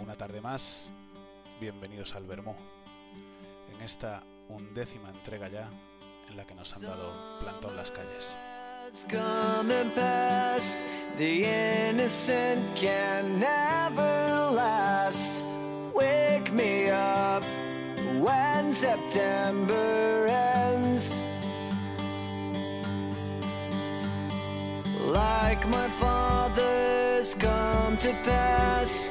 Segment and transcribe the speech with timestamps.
[0.00, 0.90] una tarde más,
[1.60, 2.54] bienvenidos al Bermú.
[3.74, 5.68] En esta undécima entrega ya
[6.28, 8.36] en la que nos han dado plantón las calles.
[25.12, 29.10] Like my father's come to pass.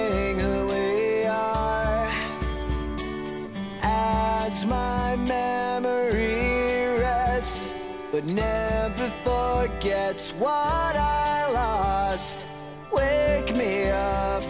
[8.23, 12.47] but never forgets what I lost.
[12.91, 14.43] Wake me up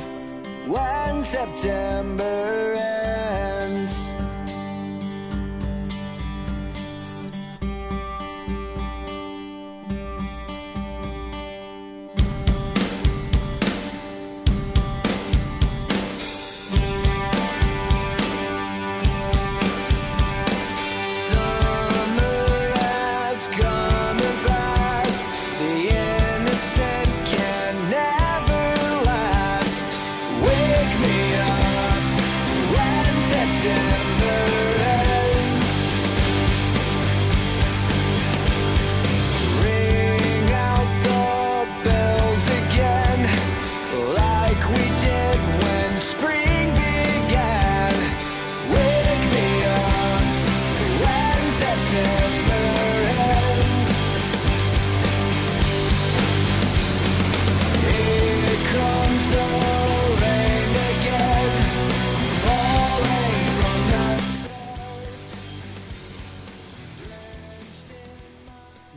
[0.67, 3.00] when September ends.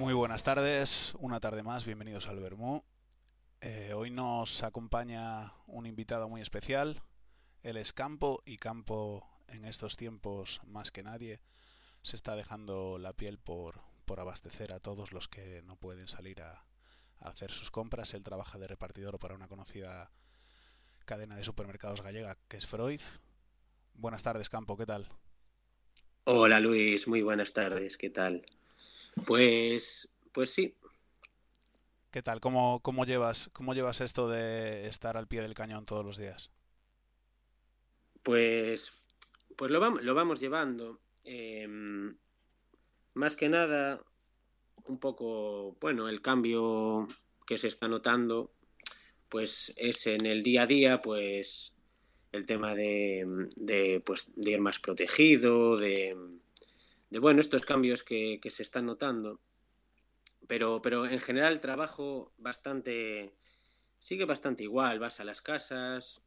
[0.05, 2.85] Muy buenas tardes, una tarde más, bienvenidos al Bermú.
[3.63, 7.01] Eh, hoy nos acompaña un invitado muy especial,
[7.63, 11.41] él es Campo y Campo en estos tiempos más que nadie
[12.03, 16.43] se está dejando la piel por, por abastecer a todos los que no pueden salir
[16.43, 16.67] a,
[17.21, 18.13] a hacer sus compras.
[18.13, 20.13] Él trabaja de repartidor para una conocida
[21.07, 23.01] cadena de supermercados gallega que es Freud.
[23.95, 25.09] Buenas tardes, Campo, ¿qué tal?
[26.25, 28.45] Hola Luis, muy buenas tardes, ¿qué tal?
[29.27, 30.75] Pues, pues sí,
[32.11, 32.41] ¿Qué tal?
[32.41, 36.53] ¿Cómo, cómo llevas, ¿Cómo llevas esto de estar al pie del cañón todos los días?
[38.25, 38.93] pues,
[39.57, 41.01] pues lo vamos, lo vamos llevando.
[41.23, 42.17] Em,
[43.15, 44.03] más que nada,
[44.87, 47.07] un poco, bueno, el cambio
[47.47, 48.53] que se está notando,
[49.29, 51.75] pues es en el día a día, pues
[52.33, 56.17] el tema de, de, pues, de ir más protegido, de,
[57.15, 59.41] de bueno, estos cambios que, se están notando.
[60.49, 63.31] Pero, pero en general trabajo bastante,
[64.01, 66.23] sigue bastante igual, vas a las casas,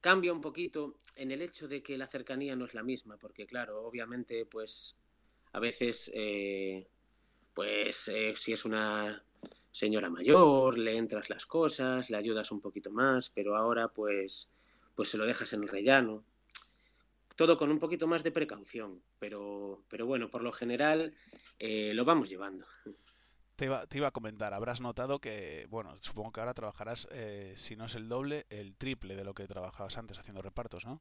[0.00, 3.48] cambia un poquito en el hecho de que la cercanía no es la misma, porque
[3.48, 4.96] claro, obviamente, pues
[5.50, 6.86] a veces, eh,
[7.52, 9.24] pues eh, si es una
[9.72, 14.48] señora mayor, le entras las cosas, le ayudas un poquito más, pero ahora pues,
[14.94, 16.24] pues se lo dejas en el rellano.
[17.40, 21.14] Todo con un poquito más de precaución, pero, pero bueno, por lo general
[21.58, 22.66] eh, lo vamos llevando.
[23.56, 27.54] Te iba, te iba a comentar, habrás notado que, bueno, supongo que ahora trabajarás, eh,
[27.56, 31.00] si no es el doble, el triple de lo que trabajabas antes haciendo repartos, ¿no?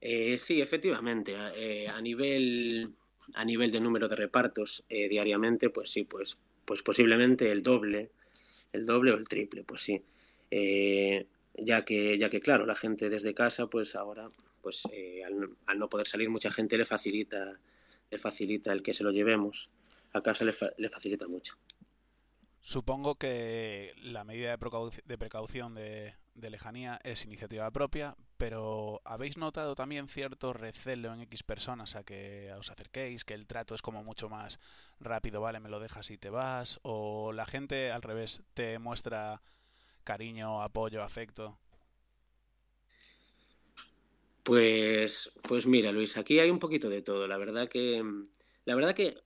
[0.00, 1.34] Eh, sí, efectivamente.
[1.34, 2.94] A, eh, a nivel
[3.34, 8.12] a nivel de número de repartos diariamente, pues sí, pues, pues posiblemente el doble,
[8.72, 10.00] el doble o el triple, pues sí.
[11.56, 14.28] Ya que, ya que claro, la gente desde casa, pues ahora,
[14.64, 17.60] pues eh, al, al no poder salir, mucha gente le facilita,
[18.10, 19.70] le facilita el que se lo llevemos.
[20.14, 21.56] A casa le, fa- le facilita mucho.
[22.60, 29.00] Supongo que la medida de precau- de precaución de, de lejanía es iniciativa propia, pero
[29.04, 33.74] ¿habéis notado también cierto recelo en X personas a que os acerquéis, que el trato
[33.74, 34.58] es como mucho más
[35.00, 36.80] rápido, vale, me lo dejas y te vas?
[36.82, 39.42] ¿O la gente al revés te muestra
[40.04, 41.58] cariño, apoyo, afecto?
[44.44, 47.26] Pues, pues mira, Luis, aquí hay un poquito de todo.
[47.26, 48.02] La verdad que,
[48.66, 49.16] la verdad que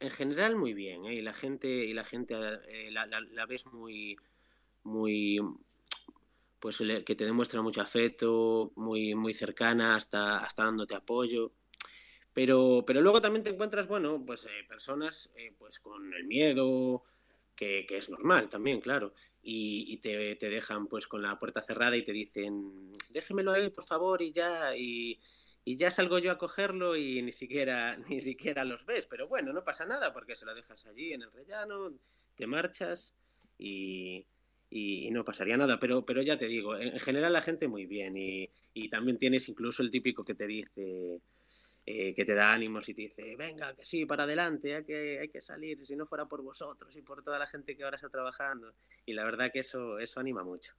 [0.00, 1.14] en general muy bien, ¿eh?
[1.14, 2.34] Y la gente, y la gente
[2.68, 4.16] eh, la, ves muy,
[4.84, 5.40] muy,
[6.60, 11.52] pues le- que te demuestra mucho afecto, muy, muy cercana, hasta, hasta dándote apoyo.
[12.34, 17.04] Pero, pero luego también te encuentras, bueno, pues eh, personas eh, pues con el miedo,
[17.56, 19.14] que, que es normal también, claro,
[19.48, 23.84] y, te, te dejan pues con la puerta cerrada y te dicen, déjemelo ahí, por
[23.86, 25.20] favor, y ya, y,
[25.64, 29.06] y ya salgo yo a cogerlo y ni siquiera, ni siquiera los ves.
[29.06, 31.92] Pero bueno, no pasa nada porque se lo dejas allí en el rellano,
[32.34, 33.14] te marchas
[33.58, 34.26] y,
[34.70, 35.78] y- no pasaría nada.
[35.78, 39.48] Pero, pero ya te digo, en, en general la gente muy bien y también tienes
[39.48, 41.20] incluso el típico que te dice,
[41.88, 45.20] eh, que te da ánimos y te dice, venga, que sí, para adelante, hay que,
[45.20, 47.94] hay que salir, si no fuera por vosotros y por toda la gente que ahora
[47.94, 48.74] está trabajando.
[49.04, 50.74] Y la verdad que eso, eso anima mucho.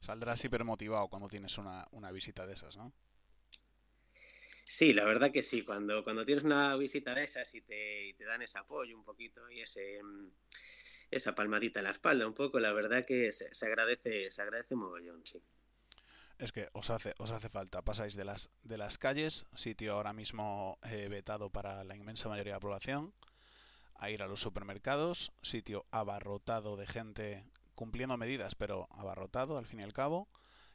[0.00, 2.92] Saldrás hipermotivado cuando tienes una, una visita de esas, ¿no?
[4.64, 8.14] Sí, la verdad que sí, cuando, cuando tienes una visita de esas y te, y
[8.14, 10.30] te dan ese apoyo un poquito y ese, mm,
[11.12, 14.74] esa palmadita en la espalda un poco, la verdad que se, se agradece, se agradece
[14.74, 15.40] mogollón, sí.
[16.38, 17.82] Es que os hace, os hace falta.
[17.82, 22.54] Pasáis de las, de las calles, sitio ahora mismo eh, vetado para la inmensa mayoría
[22.54, 23.14] de la población,
[23.94, 27.44] a ir a los supermercados, sitio abarrotado de gente
[27.74, 30.28] cumpliendo medidas, pero abarrotado al fin y al cabo,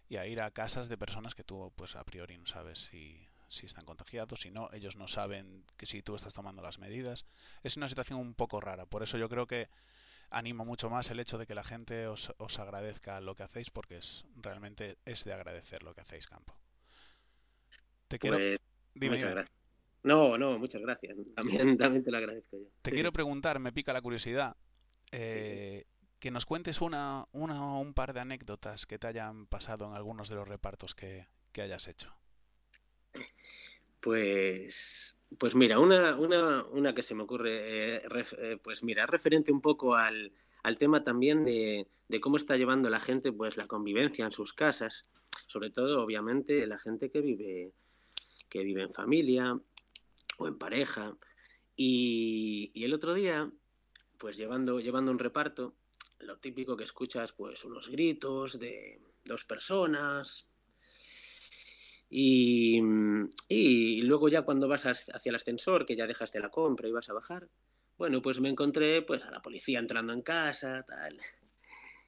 [0.08, 3.28] y a ir a casas de personas que tú, pues a priori no sabes si,
[3.50, 7.26] si están contagiados, si no, ellos no saben que si tú estás tomando las medidas.
[7.64, 9.70] Es una situación un poco rara, por eso yo creo que
[10.32, 13.70] animo mucho más el hecho de que la gente os, os agradezca lo que hacéis,
[13.72, 16.56] porque es realmente es de agradecer lo que hacéis, Campo.
[18.08, 18.60] Te quiero, Pues
[18.94, 19.32] dime, muchas dime.
[19.32, 19.56] gracias.
[20.04, 21.18] No, no, muchas gracias.
[21.36, 22.68] También, también te lo agradezco yo.
[22.82, 24.56] Te quiero preguntar, me pica la curiosidad,
[25.12, 25.86] eh,
[26.20, 29.94] que nos cuentes una, una o un par de anécdotas que te hayan pasado en
[29.94, 32.14] algunos de los repartos que, que hayas hecho.
[34.00, 38.02] Pues, pues mira, una, una, una que se me ocurre, eh,
[38.38, 40.34] eh, pues mira, referente un poco al,
[40.64, 44.54] al tema también de, de cómo está llevando la gente pues la convivencia en sus
[44.54, 45.10] casas,
[45.46, 47.74] sobre todo obviamente la gente que vive,
[48.50, 49.60] que vive en familia
[50.38, 51.16] o en pareja.
[51.76, 53.52] Y, y el otro día,
[54.18, 55.76] pues llevando, llevando un reparto,
[56.20, 60.48] lo típico que escuchas, pues unos gritos de dos personas,
[62.10, 62.82] y,
[63.48, 66.92] y luego ya cuando vas as- hacia el ascensor, que ya dejaste la compra y
[66.92, 67.50] vas a bajar,
[67.98, 71.20] bueno, pues me encontré pues a la policía entrando en casa, tal.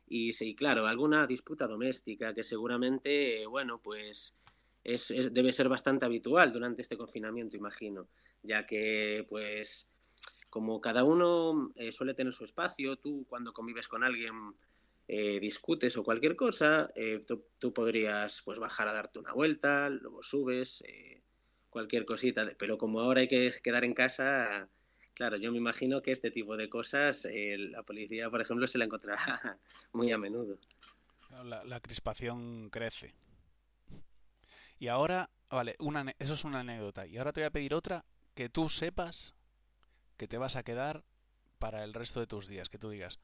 [0.07, 4.36] Y sí, claro, alguna disputa doméstica que seguramente, bueno, pues
[4.83, 8.09] es, es- debe ser bastante habitual durante este confinamiento, imagino,
[8.44, 9.89] ya que pues
[10.50, 14.33] como cada uno eh, suele tener su espacio, tú cuando convives con alguien
[15.07, 17.25] eh, discutes o cualquier cosa, eh,
[17.59, 21.21] tú, podrías pues bajar a darte una vuelta, luego subes, eh,
[21.69, 24.69] cualquier cosita, pero como ahora hay que quedar en casa,
[25.13, 28.77] claro, yo me imagino que este tipo de cosas eh, la policía, por ejemplo, se
[28.77, 29.59] la encontrará
[29.94, 30.59] muy a menudo.
[31.44, 33.13] La, la crispación crece.
[34.80, 37.07] Y ahora, vale, una, eso es una anécdota.
[37.07, 38.03] Y ahora te voy a pedir otra
[38.33, 39.36] que tú sepas
[40.18, 41.03] que te vas a quedar
[41.59, 42.68] para el resto de tus días.
[42.68, 43.19] Que tú digas,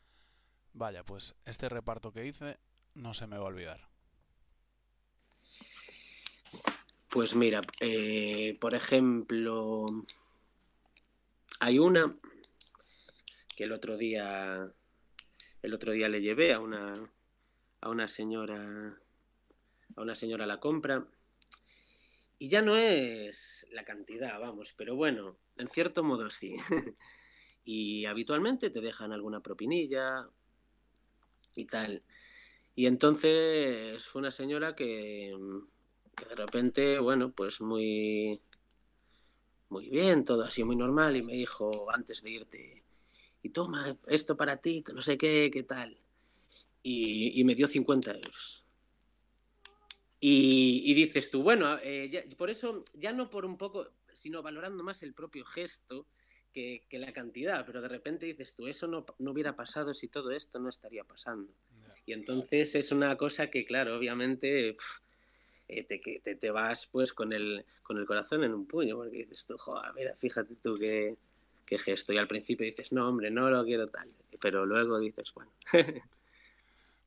[0.78, 2.58] vaya, pues este reparto que hice
[2.94, 3.90] no se me va a olvidar.
[7.10, 9.86] Pues mira, eh, por ejemplo,
[11.60, 12.16] hay una
[13.56, 14.72] que el otro día,
[15.64, 17.12] el otro día le llevé a una,
[17.82, 19.02] a una señora,
[19.96, 21.08] a una señora a la compra
[22.38, 26.56] y ya no es la cantidad, vamos, pero bueno, en cierto modo sí.
[27.64, 30.30] y habitualmente te dejan alguna propinilla
[31.58, 32.04] y tal.
[32.76, 35.36] Y entonces fue una señora que,
[36.30, 38.40] de repente, bueno, pues muy,
[39.70, 42.84] muy bien, todo así muy normal, y me dijo antes de irte,
[43.42, 46.00] y toma esto para ti, no sé qué, qué tal.
[46.84, 48.64] Y, me dio 50 euros.
[50.20, 55.04] Y, dices tú, bueno, eh, por eso, ya no por un poco, sino valorando más
[55.04, 56.08] el propio gesto
[56.54, 60.08] que, que la cantidad, pero de repente dices tú, eso no, no hubiera pasado si
[60.08, 61.54] todo esto no estaría pasando.
[62.06, 64.78] Y entonces es una cosa que, claro, obviamente
[65.68, 68.96] eh, te, que- te, te vas pues con el, con el corazón en un puño,
[68.96, 71.18] porque dices tú, joder, mira, fíjate tú qué,
[71.66, 72.14] qué gesto.
[72.14, 74.10] Y al principio dices, no, hombre, no lo quiero tal.
[74.42, 75.52] Pero luego dices, bueno,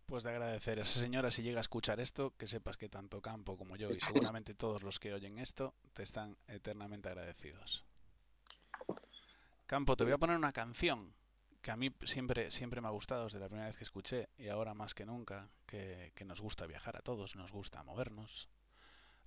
[0.04, 3.22] Pues de agradecer a esa señora si llega a escuchar esto, que sepas que tanto
[3.22, 7.86] Campo como yo y seguramente todos los que oyen esto te están eternamente agradecidos.
[9.70, 11.14] Campo, te voy a poner una canción
[11.62, 14.48] que a mí siempre, siempre me ha gustado desde la primera vez que escuché y
[14.48, 18.48] ahora más que nunca, que, que nos gusta viajar a todos, nos gusta movernos.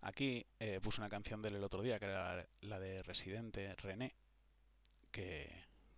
[0.02, 3.04] Aquí eh, puse una canción de él el otro día, que era la, la de
[3.04, 4.16] Residente René,
[5.12, 5.50] que,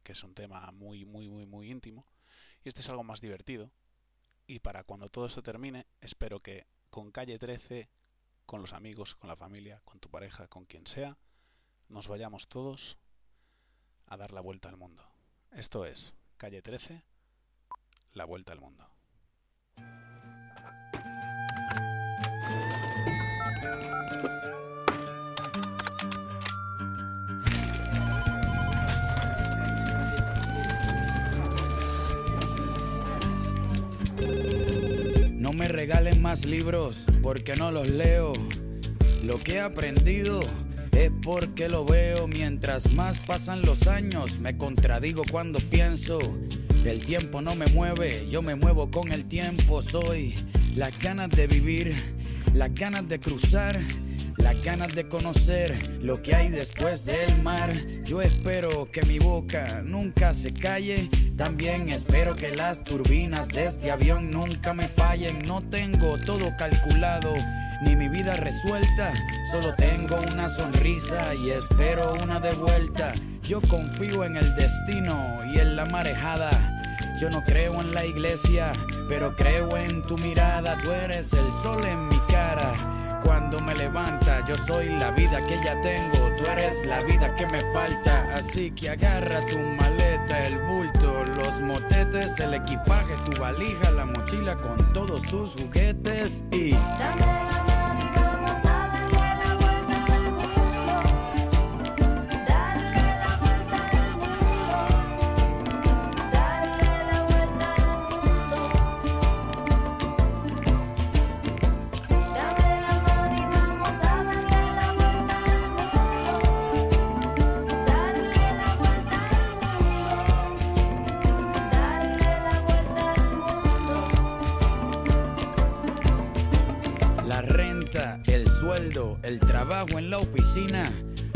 [0.04, 2.06] que es un tema muy, muy, muy, muy íntimo.
[2.64, 3.72] Y este es algo más divertido.
[4.46, 7.90] y para cuando todo esto termine, espero que con calle 13,
[8.46, 11.18] con los amigos, con la familia, con tu pareja, con quien sea,
[11.90, 13.00] nos vayamos todos
[14.08, 15.04] a dar la vuelta al mundo.
[15.52, 17.04] Esto es calle 13,
[18.14, 18.86] la vuelta al mundo.
[35.34, 38.34] No me regalen más libros porque no los leo.
[39.24, 40.42] Lo que he aprendido
[40.96, 42.28] es porque lo veo.
[42.28, 46.20] Mientras más pasan los años, me contradigo cuando pienso.
[46.86, 49.82] El tiempo no me mueve, yo me muevo con el tiempo.
[49.82, 50.36] Soy
[50.76, 51.96] las ganas de vivir,
[52.54, 53.80] las ganas de cruzar.
[54.38, 57.74] Las ganas de conocer lo que hay después del mar.
[58.04, 61.10] Yo espero que mi boca nunca se calle.
[61.38, 65.40] También espero que las turbinas de este avión nunca me fallen.
[65.48, 67.34] No tengo todo calculado,
[67.82, 69.14] ni mi vida resuelta.
[69.52, 73.14] Solo tengo una sonrisa y espero una de vuelta.
[73.44, 76.50] Yo confío en el destino y en la marejada.
[77.20, 78.74] Yo no creo en la iglesia,
[79.08, 80.78] pero creo en tu mirada.
[80.78, 82.74] Tú eres el sol en mi cara
[83.24, 84.46] cuando me levanta.
[84.46, 88.36] Yo soy la vida que ya tengo, tú eres la vida que me falta.
[88.36, 94.56] Así que agarra tu maleta, el bulto, los motetes, el equipaje, tu valija, la mochila
[94.58, 96.76] con todos tus juguetes y.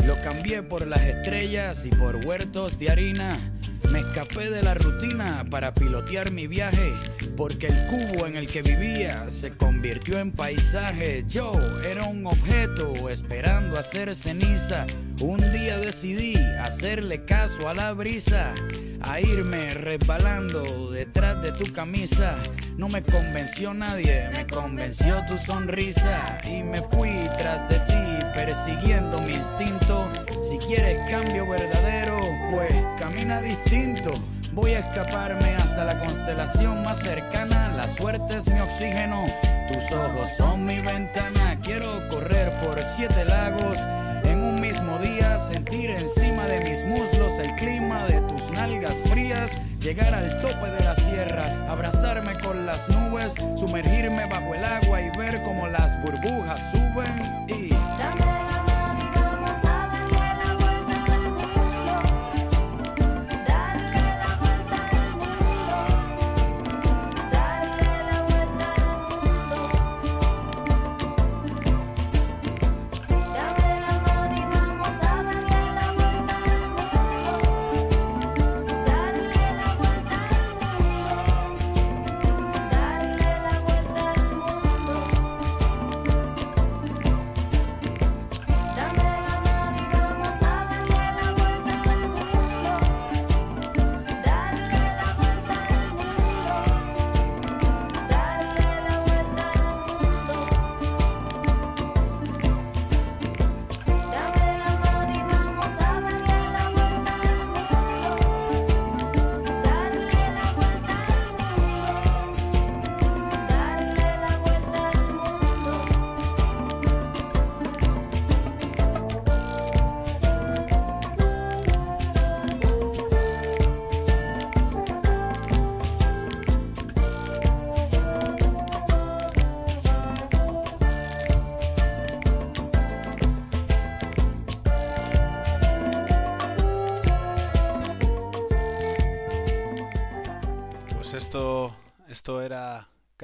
[0.06, 3.36] Lo cambié por las estrellas y por huertos de harina.
[3.92, 6.94] Me escapé de la rutina para pilotear mi viaje,
[7.36, 11.26] porque el cubo en el que vivía se convirtió en paisaje.
[11.28, 11.52] Yo
[11.84, 14.86] era un objeto esperando hacer ceniza.
[15.20, 18.54] Un día decidí hacerle caso a la brisa,
[19.02, 22.36] a irme resbalando detrás de tu camisa.
[22.78, 29.20] No me convenció nadie, me convenció tu sonrisa y me fui tras de ti persiguiendo
[29.20, 30.10] mi instinto.
[30.42, 32.18] Si quieres cambio verdadero,
[32.50, 34.12] pues camina distinto.
[34.52, 37.68] Voy a escaparme hasta la constelación más cercana.
[37.76, 39.26] La suerte es mi oxígeno,
[39.68, 41.58] tus ojos son mi ventana.
[41.62, 43.76] Quiero correr por siete lagos
[44.24, 49.50] en un mismo día, sentir encima de mis muslos el clima de tus nalgas frías,
[49.80, 55.16] llegar al tope de la sierra, abrazarme con las nubes, sumergirme bajo el agua y
[55.16, 57.46] ver cómo las burbujas suben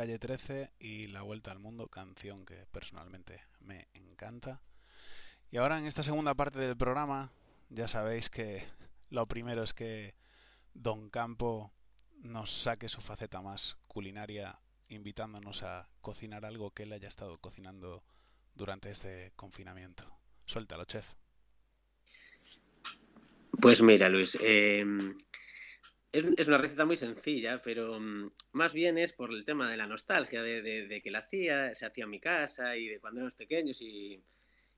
[0.06, 4.62] Calle 13 y La Vuelta al Mundo, canción que personalmente me encanta.
[5.50, 7.32] Y ahora en esta segunda parte del programa,
[7.70, 8.62] ya sabéis que
[9.10, 10.14] lo primero es que
[10.74, 11.72] Don Campo
[12.18, 14.60] nos saque su faceta más culinaria,
[14.90, 18.04] invitándonos a cocinar algo que él haya estado cocinando
[18.54, 20.04] durante este confinamiento.
[20.44, 21.14] Suéltalo, chef.
[23.60, 24.84] Pues mira, Luis, eh,
[26.12, 29.86] es, una receta muy sencilla, pero mm, más bien es por el tema de la
[29.86, 33.34] nostalgia, de, de- que la hacía, se hacía en mi casa y de cuando éramos
[33.34, 34.20] pequeños y,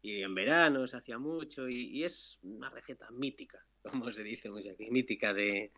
[0.02, 4.50] y en verano se hacía mucho y, y es una receta mítica, como se dice
[4.50, 5.73] mucho mítica de,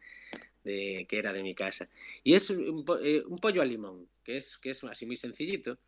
[0.64, 1.88] de que era de mi casa.
[2.24, 5.78] Y es un, eh, pollo al limón, que es, que es así muy sencillito,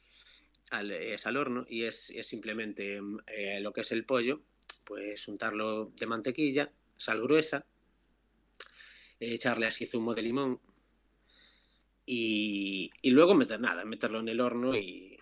[0.70, 4.42] al, es al horno y es, es simplemente mm, eh, lo que es el pollo,
[4.84, 7.66] pues untarlo de mantequilla, sal gruesa,
[9.30, 10.60] echarle así zumo de limón
[12.06, 15.18] y, y luego meter nada, meterlo en el horno y,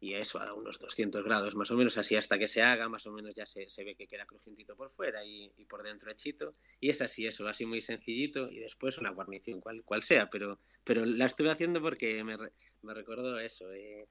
[0.00, 3.06] y eso a unos 200 grados más o menos, así hasta que se haga, más
[3.06, 6.10] o menos ya se, se ve que queda crujientito por fuera y, y por dentro
[6.10, 6.54] hechito.
[6.80, 10.60] Y es así, eso, así muy sencillito y después una guarnición, cual, cual sea, pero,
[10.84, 12.36] pero la estuve haciendo porque me,
[12.82, 14.08] me recordó eso, eh,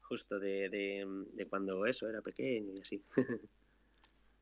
[0.00, 3.04] justo de, de, de cuando eso era pequeño y así.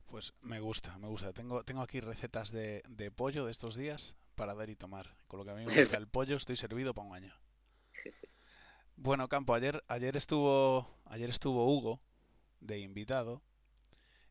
[0.06, 1.32] Pues me gusta, me gusta.
[1.32, 5.16] Tengo, tengo aquí recetas de, de pollo de estos días para dar y tomar.
[5.26, 7.34] Con lo que a mí me gusta el pollo, estoy servido para un año.
[8.96, 12.00] Bueno, Campo, ayer, ayer estuvo, ayer estuvo Hugo
[12.61, 13.42] de invitado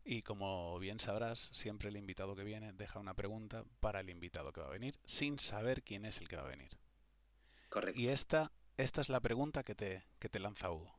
[0.06, 4.52] y como bien sabrás, siempre el invitado que viene deja una pregunta para el invitado
[4.52, 6.72] que va a venir sin saber quién es el que va a venir.
[7.70, 8.00] Correcto.
[8.00, 10.94] Y esta, esta es la pregunta que te, que te lanza Hugo.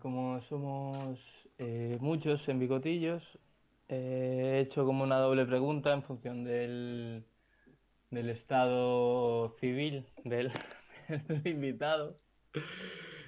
[0.00, 1.18] Como somos
[1.58, 3.22] eh, muchos en Bicotillos,
[3.88, 7.24] eh, he hecho como una doble pregunta en función del,
[8.10, 10.52] del estado civil del,
[11.44, 12.20] invitado.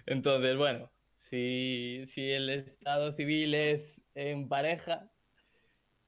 [0.07, 0.91] Entonces, bueno,
[1.31, 5.11] si, si el estado civil es en pareja,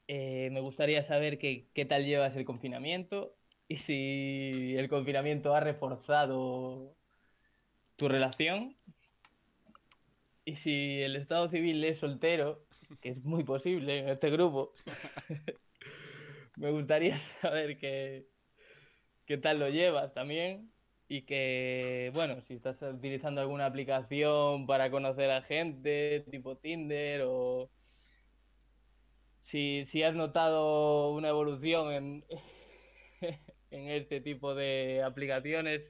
[0.09, 3.37] eh, me gustaría saber qué tal llevas el confinamiento
[3.69, 6.95] y si el confinamiento ha reforzado
[7.97, 8.77] tu relación
[10.45, 12.67] y si el estado civil es soltero,
[13.01, 14.73] que es muy posible en este grupo,
[16.57, 18.27] me gustaría saber qué,
[19.27, 20.73] qué tal lo llevas también.
[21.09, 27.71] Y que, bueno, si estás utilizando alguna aplicación para conocer a gente, tipo Tinder, o
[29.43, 32.25] si, si has notado una evolución en,
[33.71, 35.83] en este tipo de aplicaciones,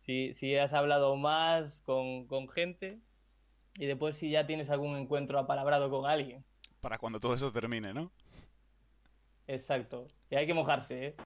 [0.00, 3.02] si, si has hablado más con, con gente
[3.78, 6.44] y después si ya tienes algún encuentro apalabrado con alguien.
[6.80, 8.12] Para cuando todo eso termine, ¿no?
[9.46, 10.08] Exacto.
[10.30, 11.16] Y hay que mojarse, ¿eh?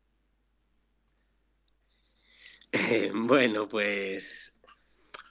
[3.14, 4.60] bueno, pues,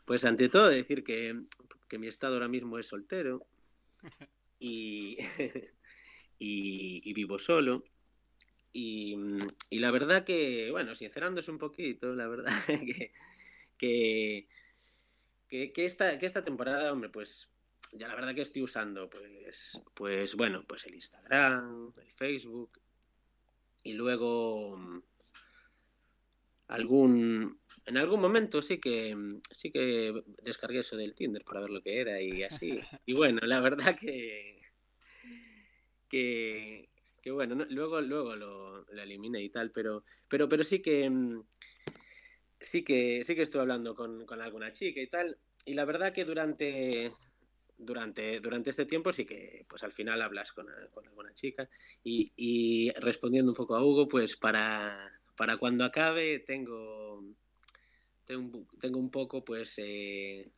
[0.06, 1.42] pues ante todo decir que,
[1.88, 3.48] que mi estado ahora mismo es soltero
[4.60, 5.18] y,
[6.40, 7.84] y, y vivo solo.
[8.74, 9.18] Y,
[9.70, 13.12] y la verdad que, bueno, sincerándose un poquito, la verdad que,
[13.78, 14.48] que,
[15.52, 17.52] que, que esta, que esta temporada, hombre, pues
[17.92, 22.80] ya la verdad que estoy usando, pues, pues bueno, pues el Instagram, el Facebook
[23.84, 25.02] y luego mm,
[26.68, 29.18] algún en algún momento sí que
[29.56, 32.76] sí que descargué eso del Tinder para ver lo que era y así.
[33.06, 34.62] Y bueno la verdad que
[36.08, 36.90] que,
[37.22, 41.10] que bueno no- luego luego lo, lo eliminé y tal pero pero pero sí que
[41.10, 41.44] mm,
[42.62, 46.14] sí que sí que estuve hablando con, con alguna chica y tal y la verdad
[46.14, 47.12] que durante
[47.78, 51.68] durante durante este tiempo sí que pues al final hablas con, con alguna chica
[52.04, 57.24] y, y respondiendo un poco a Hugo pues para para cuando acabe tengo
[58.26, 60.50] tengo un, tengo un poco pues eh,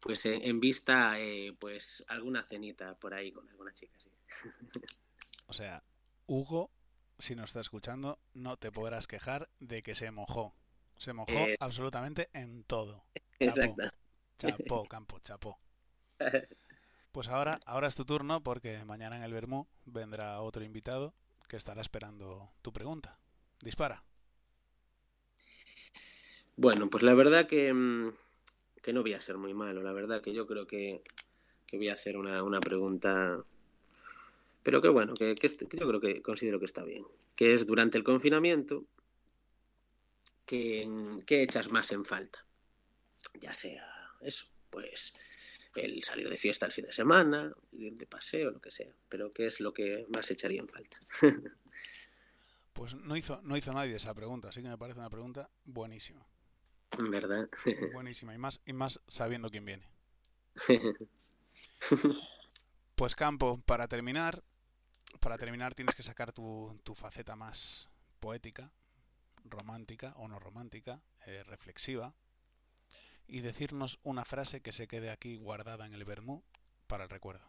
[0.00, 4.10] pues en, en vista eh, pues alguna cenita por ahí con alguna chica sí.
[5.48, 5.84] O sea,
[6.26, 6.70] Hugo,
[7.18, 10.54] si nos está escuchando, no te podrás quejar de que se mojó.
[10.96, 11.56] Se mojó Eh.
[11.60, 13.04] absolutamente en todo.
[13.38, 13.84] Exacto.
[14.38, 15.58] chapó, campo, chapó.
[17.12, 21.14] Pues ahora, ahora es tu turno porque mañana en el Bermú vendrá otro invitado
[21.48, 23.18] que estará esperando tu pregunta.
[23.62, 24.02] Dispara.
[26.56, 28.12] Bueno, pues la verdad que, mm,
[28.82, 31.02] que no voy a ser muy malo, la verdad que yo creo que,
[31.66, 33.44] que voy a hacer una, una pregunta,
[34.62, 37.04] pero que bueno, que, que yo creo que considero que está bien,
[37.34, 38.84] que es durante el confinamiento,
[40.46, 40.88] ¿qué,
[41.26, 42.44] qué echas más en falta?
[43.34, 43.86] Ya sea
[44.20, 45.14] eso, pues
[45.74, 49.32] el salir de fiesta el fin de semana, ir de paseo, lo que sea, pero
[49.32, 50.98] ¿qué es lo que más echaría en falta?
[52.72, 56.26] Pues no hizo, no hizo nadie esa pregunta, así que me parece una pregunta buenísima.
[56.98, 57.48] ¿Verdad?
[57.94, 58.34] Buenísima.
[58.34, 59.88] Y más, y más sabiendo quién viene.
[62.94, 64.42] Pues Campo, para terminar,
[65.20, 68.72] para terminar tienes que sacar tu, tu faceta más poética,
[69.50, 72.14] romántica o no romántica, eh, reflexiva,
[73.28, 76.42] y decirnos una frase que se quede aquí guardada en el Bermú
[76.86, 77.44] para el recuerdo.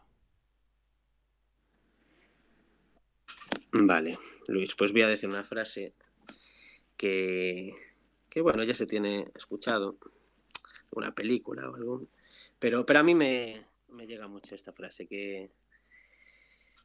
[3.70, 5.94] Vale, Luis, pues voy a decir una frase
[6.96, 7.74] que,
[8.28, 9.98] que bueno, ya se tiene escuchado,
[10.90, 12.06] una película o algo,
[12.58, 15.50] pero, pero a mí me, me llega mucho esta frase, que,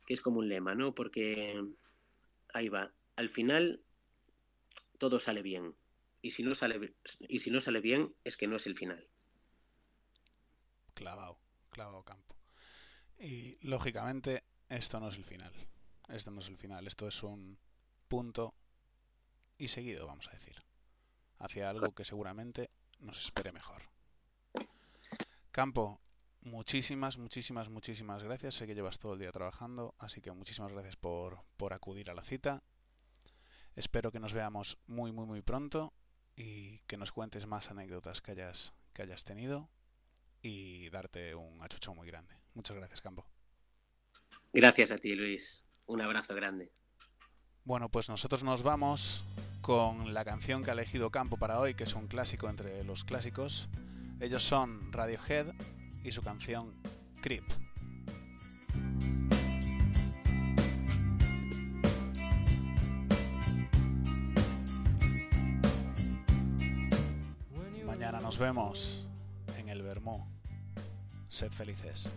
[0.05, 0.93] que es como un lema, ¿no?
[0.93, 1.63] Porque
[2.53, 3.81] ahí va, al final
[5.03, 5.75] todo sale bien,
[6.21, 6.95] y si no sale,
[7.27, 9.05] y si no sale bien es que no es el final.
[10.93, 11.37] Clavado,
[11.71, 12.37] clavado campo.
[13.19, 15.51] Y lógicamente esto no es el final.
[16.07, 16.87] Esto no es el final.
[16.87, 17.59] Esto es un
[18.07, 18.55] punto
[19.57, 20.63] y seguido, vamos a decir.
[21.37, 23.81] Hacia algo que seguramente nos espere mejor.
[25.51, 25.99] Campo,
[26.39, 28.55] muchísimas, muchísimas, muchísimas gracias.
[28.55, 32.13] Sé que llevas todo el día trabajando, así que muchísimas gracias por, por acudir a
[32.13, 32.63] la cita.
[33.75, 35.93] Espero que nos veamos muy, muy, muy pronto
[36.35, 39.69] y que nos cuentes más anécdotas que hayas, que hayas tenido
[40.41, 42.35] y darte un achuchón muy grande.
[42.53, 43.25] Muchas gracias, Campo.
[44.51, 45.63] Gracias a ti, Luis.
[45.87, 46.71] Un abrazo grande.
[47.65, 49.23] Bueno, pues nosotros nos vamos
[49.61, 53.03] con la canción que ha elegido Campo para hoy, que es un clásico entre los
[53.03, 53.69] clásicos.
[54.19, 55.53] Ellos son Radiohead
[56.03, 56.75] y su canción
[57.21, 57.45] Creep.
[68.33, 69.05] Nos vemos
[69.59, 70.25] en el Vermú.
[71.29, 72.09] Sed felices.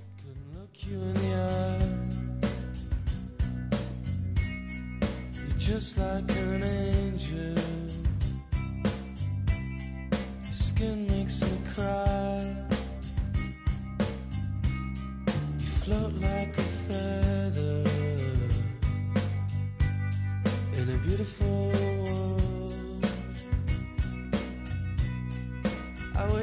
[5.58, 7.54] Just like an angel.
[10.44, 12.56] Your skin makes me cry.
[15.58, 17.84] You float like a feather
[20.78, 21.65] in a beautiful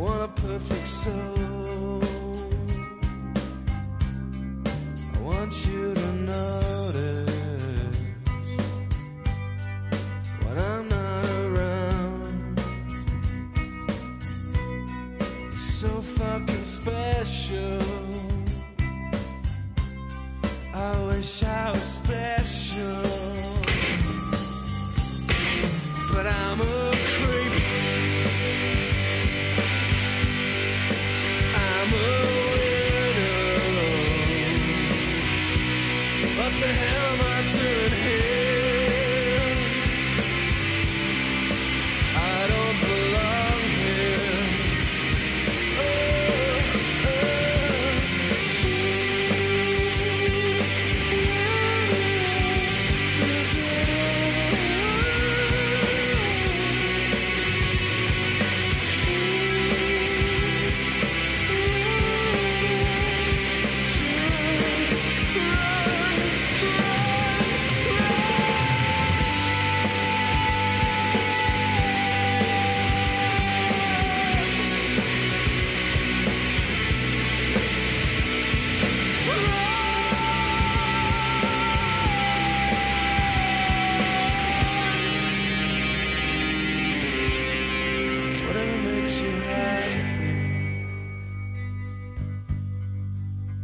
[0.00, 2.00] Want a perfect soul.
[5.14, 7.96] I want you to notice
[10.42, 12.58] when I'm not around.
[15.58, 17.79] So fucking special.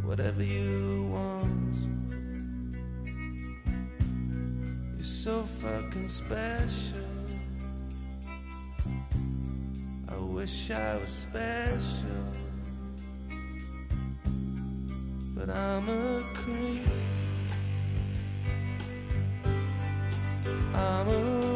[0.07, 1.77] whatever you want.
[4.95, 7.11] You're so fucking special.
[10.09, 12.23] I wish I was special,
[15.35, 16.87] but I'm a creep.
[20.73, 21.46] I'm a